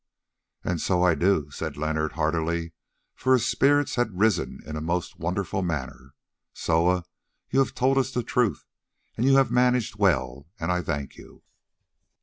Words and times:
"And 0.63 0.81
so 0.81 1.03
I 1.03 1.13
do," 1.13 1.51
said 1.51 1.77
Leonard 1.77 2.13
heartily, 2.13 2.73
for 3.13 3.33
his 3.33 3.45
spirits 3.47 3.93
had 3.97 4.17
risen 4.17 4.59
in 4.65 4.75
a 4.75 4.81
most 4.81 5.19
wonderful 5.19 5.61
manner. 5.61 6.15
"Soa, 6.55 7.03
you 7.51 7.59
have 7.59 7.75
told 7.75 7.99
us 7.99 8.11
the 8.11 8.23
truth, 8.23 8.65
and 9.15 9.27
you 9.27 9.35
have 9.35 9.51
managed 9.51 9.97
well 9.99 10.47
and 10.59 10.71
I 10.71 10.81
thank 10.81 11.17
you." 11.17 11.43